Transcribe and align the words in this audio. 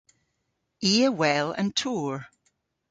I 0.83 0.93
a 1.03 1.09
wel 1.19 1.47
an 1.61 1.69
tour. 1.79 2.15